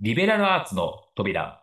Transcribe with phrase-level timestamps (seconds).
[0.00, 1.60] リベラルアーツの扉。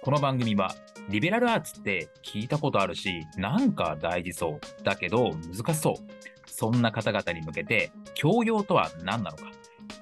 [0.00, 0.74] この番組は、
[1.10, 4.60] リベラルアーツって聞いたことあるし、なんか大事そう。
[4.82, 5.94] だけど難しそう。
[6.46, 9.44] そんな方々に向けて、教養とは何なのか。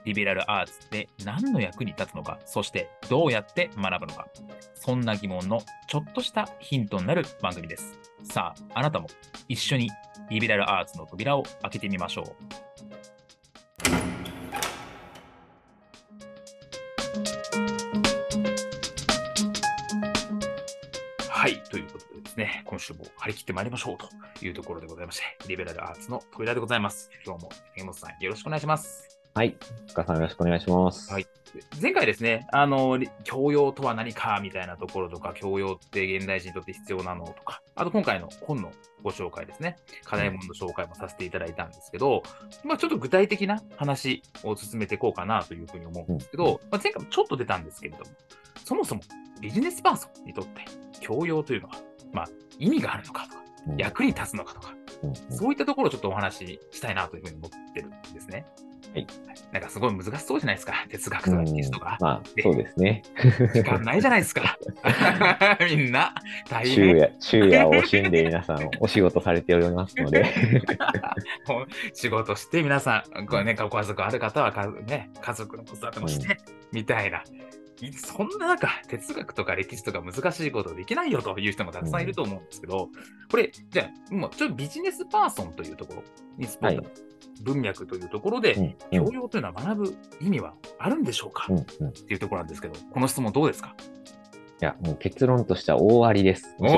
[0.04, 2.38] リベラルアーツって何の役に立つのか。
[2.45, 4.29] そしてどうやって学ぶのか。
[4.77, 7.98] そんな疑問のちょっとしたヒントになる番組です。
[8.22, 9.08] さあ、あなたも
[9.48, 9.90] 一緒に
[10.30, 12.70] リベラルアーツの扉を開けてみましょう。
[21.40, 27.08] はい、ということでですね、今週も張り切ってまいりましょうというところでございまして、リベラルアーツの扉でございます。
[27.25, 29.19] 今日も江本さんよろしくお願いします。
[29.34, 29.57] はい。
[29.89, 31.12] 深さんよろしくお願いします。
[31.12, 31.26] はい
[31.80, 38.70] 前回ですね、あの、り教養とは何かみたいなところとか、教養って現代人にとって必要なのとか、あと今回の本の
[39.02, 42.22] ご紹介ですね、課題本の紹介もさせていただいたんですけど、
[42.62, 48.10] まあちょっと具体的な話を進めていこうかなというふうに思うんですけど、まあ、前回もちょっと出たんですけれども、
[48.64, 49.00] そもそも
[49.40, 50.64] ビジネスパーソンにとって
[51.00, 51.74] 教養というのは、
[52.12, 52.28] まあ
[52.60, 54.80] 意味があるのかとか、うん役に立つのかとか、うんうん
[55.30, 58.46] そういったところをちょっとお話ししたいなというふうに思ってるんですね。
[58.92, 59.06] はい。
[59.52, 60.86] なんかすごい難しそうじゃないですか。
[60.88, 61.96] 哲学とか歴史とか。
[62.00, 63.02] まあ、そうですね。
[63.54, 64.58] 時間ないじゃないですか。
[65.60, 66.14] みんな、
[66.48, 66.96] 大昼変。
[66.96, 70.26] 夜、昼夜を惜しんで皆さんお仕事されておりますので、
[71.94, 76.38] 仕事して、皆さん、これね、ご家族ある方はか、ね、家族の子育てもして、
[76.72, 77.22] みたいな。
[77.83, 82.89] いそんな中、哲学とか歴史とか難しいことできないよという人もたくさんいると思うんですけど、
[83.31, 86.03] これ、じゃあ、もうちょっとビジネスパーソンというところ
[86.36, 86.92] にスポット、はい
[87.42, 93.75] 文脈というところで、うんうん教養というのは学ぶ意味はあるんでしょうか、うんっうんいていうところなんですけど、この質問どうですか？
[94.61, 96.55] や、もう結論としては大ありです。
[96.58, 96.77] 終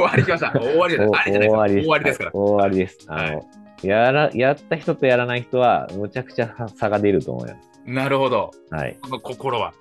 [0.00, 0.50] わりきました。
[0.58, 1.20] 終わりじゃない。
[1.20, 1.84] あれじゃないですか。
[1.84, 2.30] 終わりですから。
[2.32, 2.98] はい大ありです。
[3.06, 3.42] あはの、
[3.84, 7.70] やら、やった人とやらない人は、むちゃくちゃ差が出ると思います。
[7.86, 8.50] なるほど。
[8.70, 8.98] はい。
[9.00, 9.72] この心は。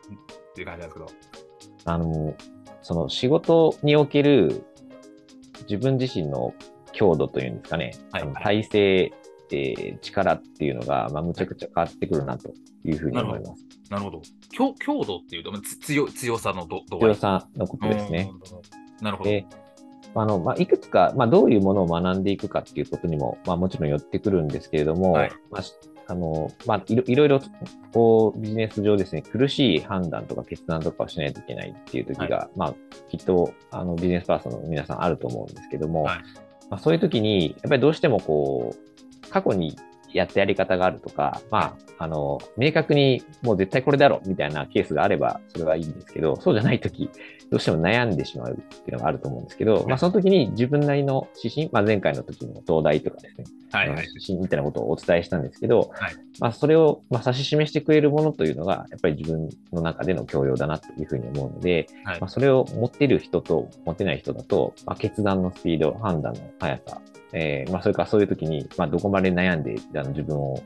[0.51, 1.07] っていう感じなんですけど。
[1.85, 2.35] あの、
[2.81, 4.63] その仕事における
[5.69, 6.53] 自分自身の
[6.91, 9.13] 強度というんですかね、はい体制、
[9.53, 12.53] えー力っていうのが、まあ、むちゃくちゃ変わってくるなと
[12.85, 13.65] いうふうに思います。
[13.89, 14.21] なるほど。
[14.49, 18.31] 強強度っていうと、まあつ強強さのど強いさのことですね。
[18.31, 19.05] うん。
[19.05, 19.29] なるほど。
[19.29, 19.45] で、
[20.15, 25.73] あの、まあ、いくつか、まあ、どういうものを学んでいくかっていうことにも、まあ、もちろん寄ってくるんですけれども、はいまあ、し
[26.11, 27.41] あの、まあ、いろいろいろ、
[27.93, 32.75] こう、ビジネス上ですね、苦しい判断とか決断とかをしないといけないっていう時が、まあ、
[33.09, 36.19] きっと、あの、ビジネスパーソンの皆さんあると思うんですけども、はい。
[36.69, 39.77] まあ、そういう時に、やっぱりどうしてもこう、過去に
[40.13, 47.09] やったやり方があるとか、まあ、あの、明確にもう絶対これだろみたいなケースがあれば、それはいいんですけど、そうじゃない時、
[47.51, 54.07] どうしても悩んでしまうっていうのがあると思うんですけど、まあ、その時に自分なりの指針、まあ、前回の時の東大とかですね、はいはい。
[54.07, 56.15] 指針みたいなことをお伝えしたんですけど、はい。
[56.39, 62.21] まあ、それを、まあ、指し示してくれるものというのが、やっぱり自分の中での教養だなというふうに思うので、はい。
[62.21, 67.01] まあ、それを持っている人と持てない人だと、まあ、決断のスピード、判断の速さ、
[67.33, 70.63] えーまあ、それからそういう時に、まあ、どこまで悩んであの自分を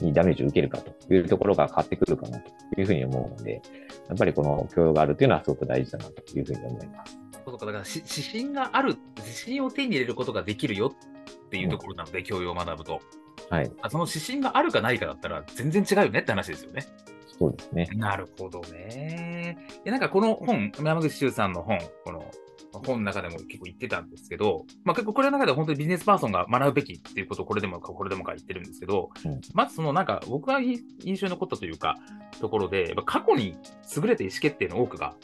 [0.00, 2.50] にダメージを受けるかというところが変わってくるかなと
[2.80, 3.60] いうふうに思うので、
[4.08, 7.18] やっぱりこの教養があるというのはすごく大事だなというふうに思います。
[7.44, 13.00] そうかだからし指針がある、指針を手に入れることができるよっていうところなので、教養を学ぶと。
[13.50, 13.70] はい。
[13.80, 16.86] あその指針があるかないかだったら全然違うよねって話ですよね。
[17.38, 17.88] そうですね。
[17.94, 19.56] なるほどね。
[19.84, 22.24] で、なんかこの本、山口周さんの本、この
[22.78, 31.96] 本の中でも結構言ってたんですけど、まあ結構これの中では本当にビジネスパーソンが学ぶべきっていうことをこれでもかこれでもか言ってるんですけど、うんまずそのなんか僕が印印象に残ったというか、
[32.40, 33.56] ところで、過去に
[33.96, 35.14] 優れた意思決定の多くが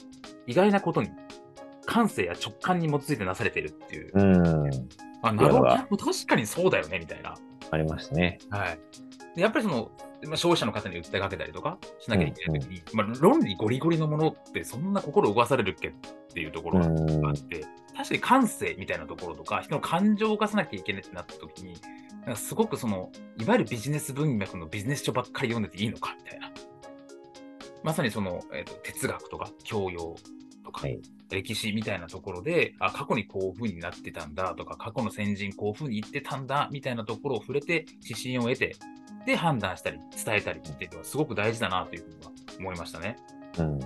[0.46, 1.10] 意外なことに
[1.86, 4.10] 感性や直感に基づいてなされているっていう。
[4.14, 4.88] うん。
[5.22, 5.96] あ、なるほど。
[5.96, 7.34] 確かにそうだよね、みたいな。
[7.70, 8.38] ありましたね。
[8.50, 8.78] はい。
[9.36, 9.90] でやっぱりその、
[10.26, 15.92] まあ、消費者の方に訴えかけたりとかしなきゃいけないときに、まあ、論理ゴリゴリのものってそんな心動かされるっけっ
[16.32, 17.64] ていうところがうんあって、
[17.96, 21.74] 確かに感性みたいなところとか、人の感情を動かさなきゃいけないってなったときに、
[22.26, 26.50] なんかすごくその、いわゆるビジネス文脈のビジネス書ばっかり読んでていいのかみたいな。
[27.82, 30.16] まさにその、えーと哲学とか教養
[30.64, 31.00] とか、はい。
[31.30, 38.76] 歴史みたいなところで、あ、過去にこういう風になってたんだとか、過去の先人こういう風に言ってたんだみたいなところを触れて、指針を得て、
[39.26, 43.16] で判断したり、伝えたりっていうのはすごく大事だなというふうには思いましたね。
[43.58, 43.80] うん。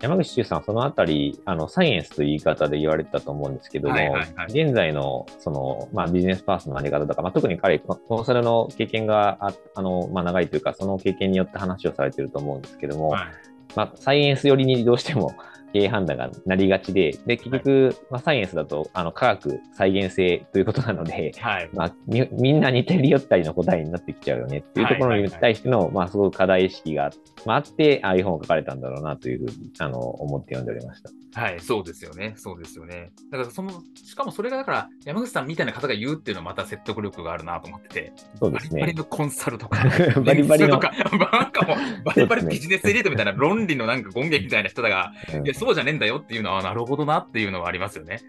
[0.00, 13.26] 山口周さん、そのあたり、あの、サイエンスという言い方で言われてたと思うんですけども、はいはいはい現在の、その、まあ、ビジネスパーソンのあり方とか、まあ、特に彼、ココンサルの経験があ、あの、まあ、長いというか、その経験によって話をされてると思うんですけども、はい。
[13.74, 15.34] まあ、サイエンス寄りにどうしても
[15.72, 21.70] 経営判断がなりがちで、で、結局、まあ、サイエンスだと、あの、科学再現性ということなので、はい。
[21.72, 27.10] まあ、みみんな似てるよったりの答えになってきちゃうよねっていうところに対しての、まあ、すごく課題意識が、
[27.44, 31.10] まあ、あって、ああいう本を書かれたんだろうなというふうに、あの、思って読んでおりました。
[31.36, 32.32] はい、そうですよね。
[32.36, 33.12] そうですよね。
[33.30, 38.94] だから、その、しかもそれがだから、山口さんみたいな方が言うっていうのはまた説得力があるなと思ってて、そうですねバリバリ。
[38.94, 39.84] のコンサルとか、
[40.24, 48.20] バリバリのとか、なんかもう、バリバリビジネスエリートみたいな論理のなんか権限みたいな人だが、うんいや、そうじゃねえんだよっていうのは、なるほどなっていうのはありますよね。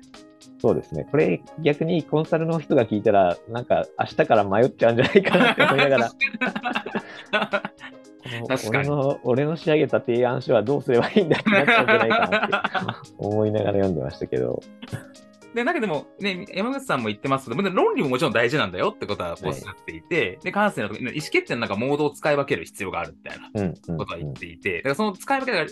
[0.59, 1.07] そうですね。
[1.11, 6.15] これ逆にコンサルの人が聞いたら、なんか明日から迷っちゃうんじゃないかなって思いながら、こ
[8.41, 12.47] の確かに俺の俺の仕上げた提案書はどうすればいいんだってなっちゃうんじゃないかな
[12.93, 14.61] って 思いながら読んでましたけど、
[15.57, 23.97] で、だけども、ね、山口さんも言ってますけど、論理ももちろん大事なんだよってことはおっしゃっていて、で、感性の時に意思決定のなんかモードを使い分ける必要があるみたいな。
[23.97, 25.67] ことは言っていて、だからその使い分けが、い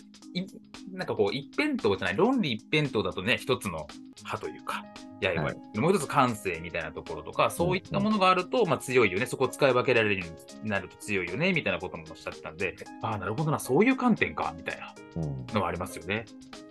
[0.96, 3.88] なんかこう、一辺倒じゃない、論理一辺倒だとね、一つの
[4.24, 4.86] 歯というか、
[5.22, 10.28] いや、やっぱりもう一つ感性みたいなところとか、そういったものがあると、まあ強いよね、そこを使い分けられるよ
[10.62, 15.46] うになると強いよね、みたいなこともおっしゃってたんで、ああ、なるほどな、そういう観点か、みたいなうん。
[15.54, 16.26] のはありますよね。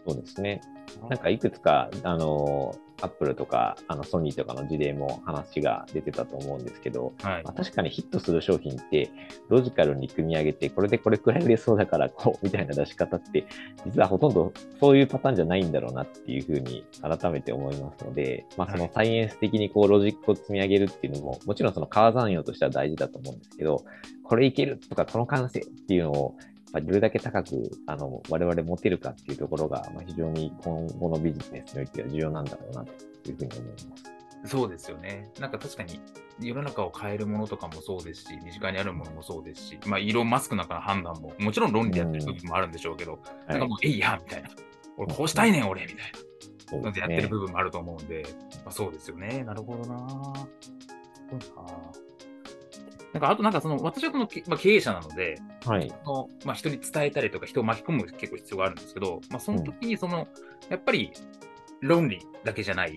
[0.06, 0.60] そうですね。
[1.08, 7.42] なんかいくつか、あの、アップルとか、あの、ソニーとかの事例も話が出てたと思うんですけど、はい。
[7.42, 9.10] まあ、確かにヒットする商品って、
[9.48, 13.46] ロジカルに組み上げて、これでこれくらい売れそうだから、こう、みたいな出し方って、
[13.86, 23.84] 実はほとんどそういうパターンじゃないんだろうなっていうふうに改めて思いますので、まあ、そのサイエンス的にこう、ロジックを積み上げるっていうのも、もちろんその川山用としては大事だと思うんですけど、
[24.22, 26.36] これいけるとか、この感性っていうのを、
[26.72, 34.14] まあどれだけ高くあの我々持てるかっていうところが、まあ、非常に今後のビジネスにおいては重要なんだろうなというふうに思います。
[34.46, 35.30] そうですよね。
[35.38, 36.00] なんか確かに
[36.40, 44.50] 世の中を変えるものとかもそうですし、身近にあるものもそうですし、まあ、イーロン・マスクなんかの判断も、もちろん論理でやってる部分もあるんでしょうけど、なんかもう、えいやみたいな。
[44.96, 46.80] 俺、こうしたいねん、俺みたいな。
[46.80, 47.28] のでやってるね。
[47.28, 48.24] 部分もあると思うんで、
[48.56, 49.44] まあ、そうですよね。
[49.44, 50.08] なるほどな。
[50.08, 50.48] す
[51.30, 51.72] ごいな
[53.12, 55.92] なんか、あとなんかその、私はこの、けまあ、経営者なので、はい。
[56.04, 60.26] そのまあ、人に伝えたりとか、人を巻き込む結構必要があるんですけど、まあ、その時にその、
[60.68, 61.12] やっぱり
[61.80, 62.96] 論理だけじゃない、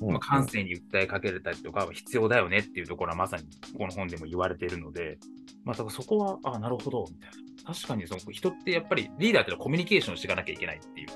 [0.00, 3.44] まあ、感性に訴えかけれたりとかは必要だよねっていうところはまさに
[3.76, 5.18] この本でも言われているので、
[5.64, 7.74] まあ、だからそこは、あなるほど、みたいな。
[7.74, 11.08] 確かにその人ってやっぱりリーダーってのはコミュニケーションしていかなきゃいけないっていう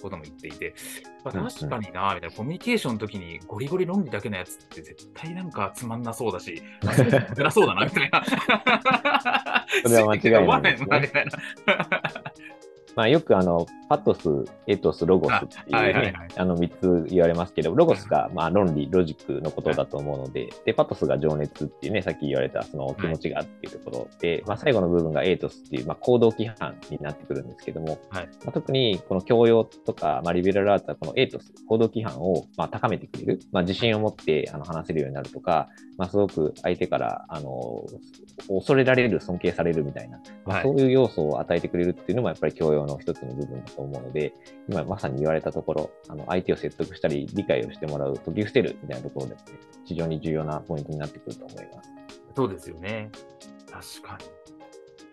[0.00, 0.74] ことも言っていて、
[1.24, 6.62] まあ、確かにな、みたいな、コミュニケーションの時にゴリゴリ論理だけのやつって絶対なんかつまんなそうだし、
[7.36, 8.24] 偉そうだな、みたいな。
[9.82, 11.32] それは間違いないね みたいな。
[12.96, 14.28] まあ、よくあの、パトス、
[14.66, 28.26] エトス、ロゴスっていうあはいはいねはい、あの3つ言われますけど、ロゴスがまあ論理、ロジックのことだと思うので、で、パトスが情熱っていうね、さっき言われたその気持ちがっていうところで、まあ、最後の部分がエートスっていう、まあ、行動規範になってくるんですけども、はい。
[28.26, 37.84] まあ、特にこの教養とか、まあ、リベラルアーツはこのエートス、行動規範をまあ高めてくれる、まあ、自信を持ってあの話せるようになるとか、まあ、すごく相手からあの
[38.48, 40.62] 恐れられる、尊敬されるみたいな、まあ、はい。
[40.64, 44.32] そういう要素を与えてくれるっていうのもやっぱり教養の一つの部分だと思うので、
[44.68, 49.46] 今まさに言われたところ、あの相手を説得したり、理解をしてもらう、解き伏せるみたいなところでも、ね、
[49.84, 51.90] 非常に重要なポイントになってくると思います。
[52.34, 53.10] そうですよね。
[53.70, 54.45] 確かに。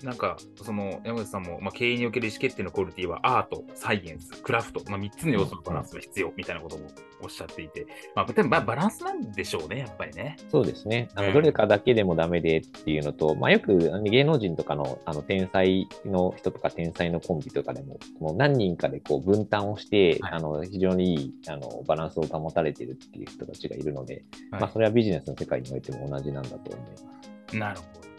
[0.03, 6.87] なんか、その山口さんも、まあ、経営における意思決定のクオリティはアート、サイエンス、クラフト、まあ、3つの要素のバランスが必要みたいなことも
[7.21, 10.35] おっしゃっていて、まあ、でもまあバランスなんでしょうね、やっぱりね。
[10.51, 11.07] そうですね。
[11.15, 27.57] あのうんどれかだけでもダメでっていうのと、まあ、よく芸能人とかのあの天才の人とか天才のコンビとかでも、もう何人かでこう分担をして、はいあの非常にいいあのバランスを保たれてるっていう人たちがいるので、はいまあ、それはビジネスの世界においても同じなんだと思います。
[27.57, 28.12] なるほど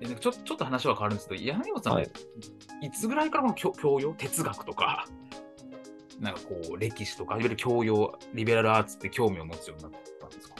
[0.00, 2.10] えなんかちょちょっと話は変わるんですけど、柳本さん、はい。
[2.82, 5.06] い、つぐらいからこの教教養、哲学とか、
[6.20, 10.54] なんかこう、歴史とか、いわゆる教養、リベラルアーツって興味を持つようになったんですか？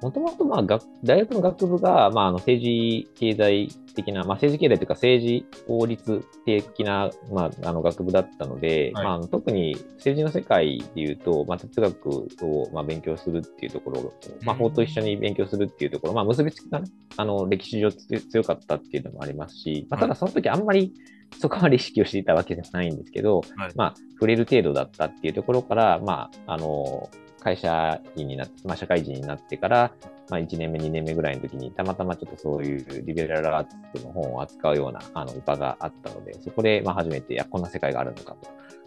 [0.00, 12.08] もともとまあ学大学の学部が、まあ、あの政治経済的な、まあ、政治経済というか政治法律的な、まあ、あの学部だったので、はいまあ特に政治の世界でいうと、まあ、哲学
[12.42, 14.58] を、まあ、勉強するっていうところ、まあ、うん。
[14.58, 20.92] 法と一緒に勉強するっていうところ、まあ、結びつきがね、あの歴史上強強かったっていうのもありますし、まあ、ただその時あんまり
[21.38, 27.08] そこまで意識をしていたわけではないんですけど、はいまあ、触れる程度だったっていうところから、まあ、あの、
[27.42, 29.92] 会社員になって、まあ、社会人になってから、
[30.30, 38.36] まあ、1年目、2年目ぐらいの時に、たまたまちょっとそういうリベラルアーツの本を扱うようなあの場があったので、そこでまあ初めて、いや、こんな世界があるのか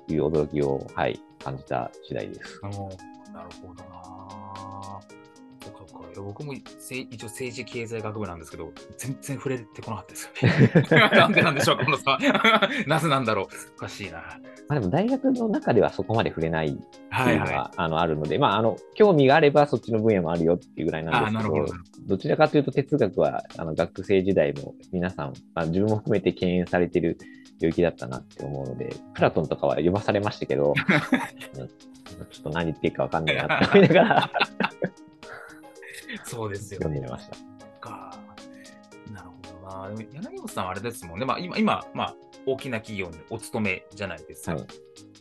[0.08, 2.62] という驚きを、はい、感じた次第です。
[2.62, 4.15] なるほどな。
[6.24, 11.10] 僕もせ一応政治経済学部なんですけど、全然触れてこなかったですよね。
[11.18, 12.18] なんでなんでしょうか、この差。
[12.88, 13.46] なぜなんだろう。
[13.76, 14.24] おかしいな。
[14.68, 16.80] まあ、でも大学の中ではそこまで触れないって
[17.10, 21.74] はいいうのは、はあのあるので、まあ、あの興味があればそっちの分野もあるよっていうぐらいなんですけどど。、
[22.08, 27.18] どちらかというと哲学はあの学生時代も皆さん、まあ、自分も含めて敬遠されてる
[27.60, 30.74] 領域だったなって思うので、プラトンとかは読まされましたけど、
[31.60, 31.70] うん
[32.32, 34.32] ちょっと何言ってるかわかんないなって思いながら
[36.24, 37.02] そうですよね。
[37.10, 37.38] ました。
[37.80, 38.18] か。
[39.12, 39.96] なるほどな。
[39.96, 41.26] でも柳本さんはあれですもんね。
[41.26, 44.56] まあ、今、今、まあ、大きな企業にお勤めじゃないですか。
[44.56, 44.66] はい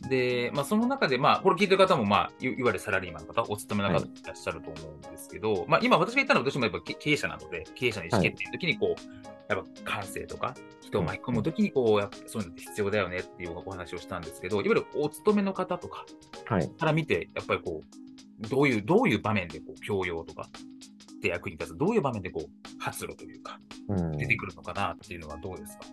[0.09, 16.05] で、まあ、その中で、まあ、これ聞いてる方も、まあ、いいわゆるサラリーマンの方、お勤めの方はいいらっしゃると思うんですけど、まあ、今、私が言ったのは、私もやっぱ経経営者なので、経営者の意思決定の時に、こう、やっぱ感性とか、人を巻き込む時に、こう、やっぱそういうのって必要だよねっていうお話をしたんですけど、いわゆるお勤めの方とか
[16.45, 16.69] はい。
[16.69, 18.04] から見て、やっぱりこう、
[18.39, 22.49] どういう、どういう場面で、こう、教養とかって役に立つ、どういう場面で、こう、
[22.79, 24.17] 発露というか、うん。
[24.17, 25.85] 出てくるのかなっていうのはどうですか、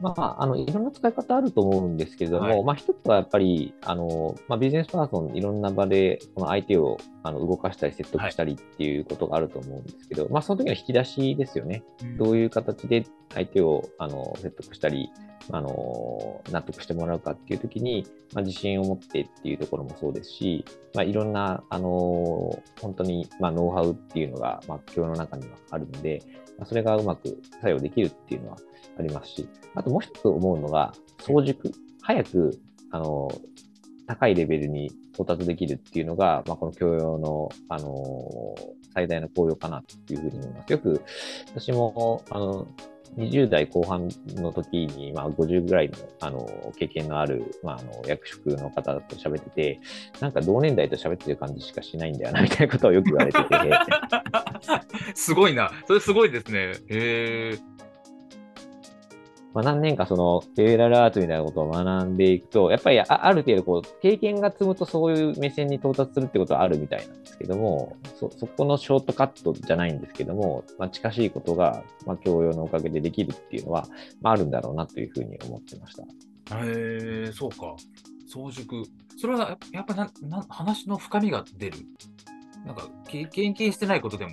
[0.00, 2.64] まあ、あの、いろんな使い方あると思うんですけれども、はい。
[2.64, 11.82] まあ、一つはやっぱり、あの、まあ、ビジネスパーソン、いろんな場で、この相手をあの動かしたり説得したりっていうことがあると思うんですけど、まあ、その時の引き出しですよね。
[12.18, 15.10] どういう形で相手をあの説得したり、
[15.50, 26.22] あの納得してもらうかっていう時に、まあ、自信を持ってっていうところもそうですし、まあ、いろんな、あの本当に、まあ、ノウハウっていうのが、まあ、教の中にはあるので、
[26.58, 28.56] まあ、それがうまく作用できるっていうのは
[28.98, 32.60] ありますし、あともう一つ思うのが、早熟、早く、
[32.92, 33.30] あの
[34.06, 37.94] 高いレベルに到達できるっていうのが、まあ、この教養の、あの
[38.92, 40.72] 最大の効用かなっていうふうに思います。
[40.72, 41.00] よく
[41.54, 42.66] 私も、あの、
[43.16, 49.80] 20代後半の時に、まあ、50ぐらいの、あの、経験のある、まあ、あの、役職の方と喋ってて、
[50.20, 53.50] なんか同年代と喋ってる感じしかしないんだよな、 みたいなことをよく言われてて、
[55.14, 55.72] すごいな。
[55.86, 56.72] それすごいですね。
[56.88, 57.58] へえ。
[59.52, 73.86] まあ、何年かその、ペーラルアートみたいなことを学んでいくと、やっぱりあある程度こう、経験が積むとそういう目線に到達するってことはあるみたいなんですけども、そ、そこのショートカットじゃないんですけども、まあ、近しいことが、まあ、教養のおかげでできるっていうのは、
[74.20, 76.04] まあ、あるんだろうなというふうに思ってました。
[76.04, 76.06] へ
[77.28, 77.74] え、そうか。
[78.32, 78.84] 早熟。
[79.16, 81.78] それはやっぱなな話の深みが出る？
[82.64, 84.32] なんか、経験してないことでも、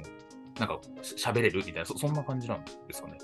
[0.60, 1.60] なんか喋れる？
[1.66, 3.18] みたいなそ、そんな感じなんですかね。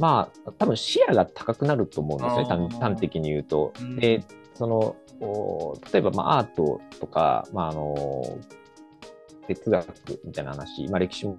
[0.00, 3.74] まあ、多分視野が高くなると思うんですね、端端的に言うと。
[3.78, 3.96] うん。
[3.96, 8.24] で、その、お例えば、まあ、アートとか、まあ、あの、
[9.46, 9.86] 哲学
[10.24, 11.36] みたいな話、まあ、歴史も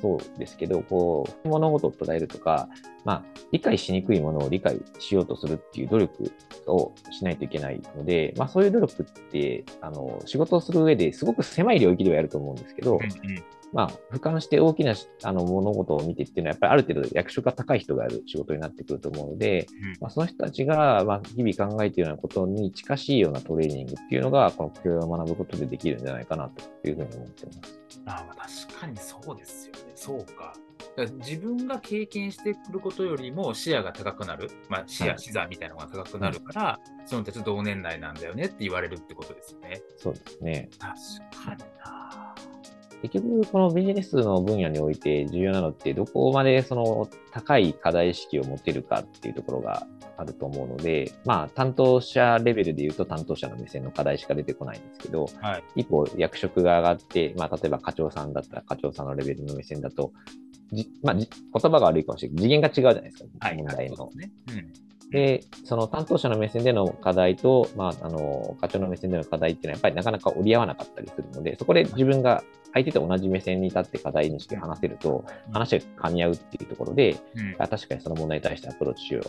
[0.00, 2.68] そうですけど、こう、物事を捉えるとか、
[3.04, 6.32] まあ、理解しにくいものを理解しようとするっていう努力
[6.66, 27.82] をしないといけないので、まあ、そういう努力って、あの、仕事をする上ですごく狭い領域ではやると思うんですけど、うんうんまあ、俯瞰して大きなあの物事を見てっていうのは、やっぱりある程度役職が高い人がやる仕事になってくると思うので、うんまあ、その人たちが、まあ、日々考えているようなことに近しいようなトレーニングっていうのが、この教養を学ぶことでできるんじゃないかなというふうに思ってます。
[28.04, 29.92] あまあ確かにそうですよね。
[29.94, 30.54] そうか。
[30.96, 39.80] だから自分が経験してくることよりも視野が高くなる、まあ、視野、はい視座みたいなのが高くなるから、その人たち同年代なんだよねって言われるってことですよね。
[39.96, 40.68] そうですね。
[40.78, 40.92] 確
[41.46, 42.21] かにな。
[43.02, 55.64] 結局、このビジネスの分野において重要なのって、どこまでその高い課題意識を持てるかっていうところがあると思うので、まあ、担当者レベルで言うと担当者の目線の課題しか出てこないんですけど、はい。
[55.76, 60.12] 一歩役職が上がって、まあ、例えば課長さんだったら課長さんのレベルの目線だと、
[60.72, 62.42] じまあ、じ言葉が悪いかもしれない。
[62.42, 63.56] 次元が違うじゃないですか、はい。
[63.56, 63.96] 問題の。
[63.96, 64.32] そうですね。
[64.48, 64.81] うん。
[65.12, 72.42] で、その担当者の目線での課題と、まあ、あの、課長の目線での課題っていうのは、やっぱりなかなか折り合わなかったりするので、そこで自分が
[72.72, 79.22] 相手と同じ目線に立って課題にして話せると、話が噛み合うっていうところで、うんあ確かにその問題に対してアプローチしよう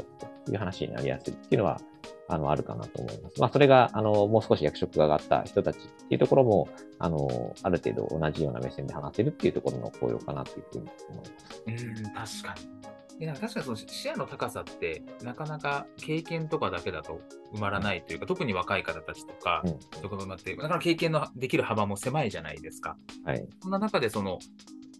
[0.45, 1.81] という話になりやすいっていうのは、
[2.29, 3.41] あの、あるかなと思います。
[3.41, 11.29] まあ、それが、あの、もう少し役職が上がった人たちっていうところも、あの、ある程度同じような目線で話せるっていうところの効用かなというふうに思い
[11.71, 11.77] ま
[12.17, 12.39] す。
[12.41, 13.02] うん、確かに。
[13.23, 17.21] いや確かにその視野の高さって、なかなか経験とかだけだと
[17.53, 22.97] 埋まらないというか、特に若い方たちとか、うんとかもあって、だから経験のできる幅も狭いじゃないですか。
[23.23, 23.47] はい。
[23.61, 24.39] そんな中で、その、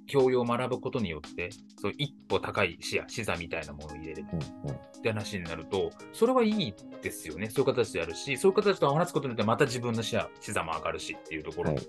[0.08, 1.50] 教養を学ぶことによって、
[1.82, 4.75] そう一歩高い視野、視座みたいなものを入れるうん、うん。
[4.75, 7.50] って話になると、それはいいですよね。
[7.50, 11.84] そういう形でやるし、そういう形と話すことによって、また自分の視野、視座も上がるしっていうところ、はい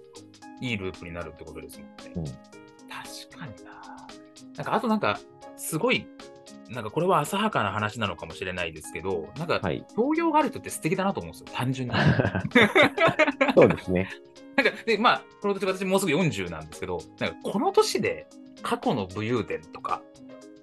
[0.60, 1.94] い、いループになるってことですもんね。
[2.16, 2.24] うん
[2.88, 3.84] 確かにな。
[4.56, 5.18] なんか、あとなんか、
[5.56, 6.06] すごい、
[6.74, 9.84] なんかこれは浅はかな話なのかもしれないですけど、なんか、はい。
[9.96, 11.94] 教養がある人って素敵だなと思うんですよ、単純に。
[13.54, 14.10] そうですね。
[14.56, 18.26] なんか、で、まあ、この年、私もうすぐ40なんですけど、なんかこの年で
[18.62, 20.02] 過去の武勇伝とか、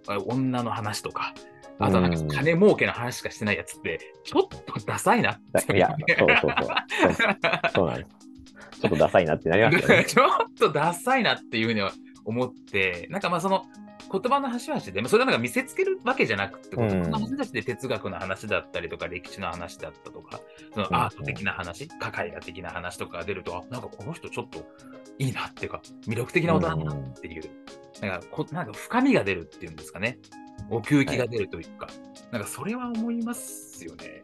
[0.07, 1.33] あ女の話とか、
[1.79, 5.75] あとはなんか金儲けの話しかしてないやつって、ちょっとダサいなって。
[5.75, 6.67] いや、そうそうそう。
[7.13, 7.37] そう
[7.73, 8.31] そうなんです。
[8.81, 10.05] ちょっとダサいなってなりますよね。
[10.09, 11.91] ちょっとダサいなっていうふうには
[12.25, 13.65] 思って、なんかまあその
[14.11, 16.87] 言葉の端々で、まあそれはなんか見せつけるわけじゃなくて、うん。
[16.89, 20.39] 言葉の端々で哲学の話だったりとか、歴史の話だったとか、
[20.73, 20.95] そのうん。
[20.95, 24.65] アート的な話、画絵画的な話とかが出ると、あ、なんかこの人ちょっと
[25.17, 27.43] いいなっていうか、魅力的な大人だなっていう、
[28.01, 30.19] なんかこなんか深みが出るっていうんですかね。
[30.69, 31.87] 奥行きが出るというか、
[32.31, 34.23] なんかそれは思いますよね。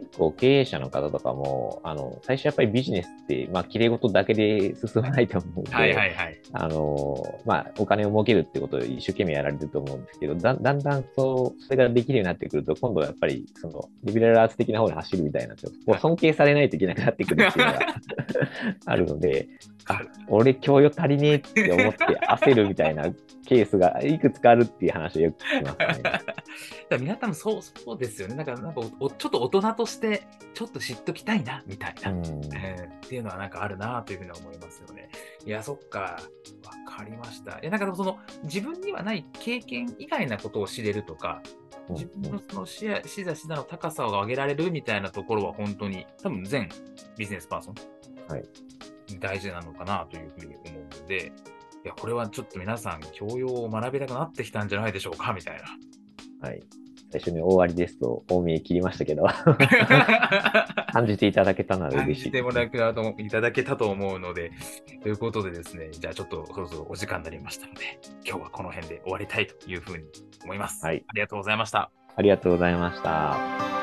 [0.00, 6.40] 結構経営者の方とかも、あの、最初やっぱりビジネスって、まあ、綺麗事だけで進まないと思うんで、はいはいはい。
[6.52, 17.80] あの、まあ、お金を儲けるってことを一生懸命やられてると思うんですけど、だだんだんそう、それができるようになってくると、今度はやっぱり、その、リベラルアーツ的な方に走るみたいな、こう尊敬されないといけなくなってくるっていうのが
[18.86, 19.48] あるので、
[19.86, 23.04] あ、俺教養足りねえって思って焦るみたいな
[23.46, 26.98] ケースがいくつかあるっていう話をよく聞きますね。
[27.00, 28.36] 皆さんもそうそうですよね。
[28.36, 32.18] なんか、なんかちょっと大人として、ちょっと知っときたいな、みたいな、うん
[32.54, 35.10] えーっていうのはなんかあるなというふうに思いますよね。
[35.44, 36.20] いや、そっか。
[36.88, 37.58] わかりました。
[37.58, 41.42] いや、なんかその、自分にはない経験以外なことを知れるとか、
[41.88, 46.68] 自分のその視野、視座、視座の高さを上げられるみたいなところは本当に、多分全
[47.16, 47.74] ビジネスパーソン、
[48.28, 48.44] はい
[49.18, 51.32] 大事なのかなというふうに思うので、
[51.84, 55.60] いや、これはちょっと皆さん、教養を学びたくなってきたんじゃないでしょうか、みたい
[56.42, 56.48] な。
[56.48, 56.62] はい。
[57.10, 59.26] 最初に大ありですと、多めに切りましたけど、
[60.92, 62.24] 感じていただけたなら感嬉しい。
[62.26, 64.52] じてもらえたといただけたと思うので、
[65.02, 67.80] ということでですね、じゃあちょっとそろそろお時間になりましたので、
[68.24, 70.04] 今日はこの辺で終わりたいというふうに
[70.44, 70.84] 思います。
[70.84, 71.90] はいありがとうございました。
[72.16, 73.79] ありがとうございました。